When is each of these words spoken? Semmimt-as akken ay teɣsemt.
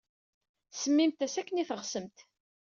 Semmimt-as 0.71 1.35
akken 1.41 1.59
ay 1.61 1.67
teɣsemt. 1.69 2.17